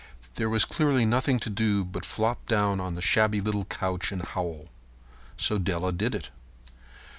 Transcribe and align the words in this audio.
There 0.33 0.49
was 0.49 0.65
clearly 0.65 1.05
nothing 1.05 1.37
to 1.41 1.49
do 1.51 1.85
but 1.85 2.05
flop 2.07 2.47
down 2.47 2.79
on 2.79 2.95
the 2.95 3.03
shabby 3.03 3.39
little 3.39 3.65
couch 3.65 4.11
and 4.11 4.23
howl. 4.25 4.69
So 5.37 5.59
Della 5.59 5.91
did 5.91 6.15
it. 6.15 6.31